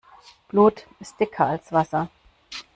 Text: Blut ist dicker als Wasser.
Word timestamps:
Blut 0.47 0.87
ist 0.99 1.19
dicker 1.19 1.45
als 1.45 1.71
Wasser. 1.71 2.09